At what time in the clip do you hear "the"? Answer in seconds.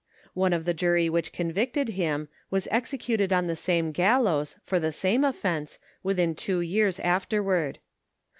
0.65-0.73, 3.45-3.55, 4.79-4.91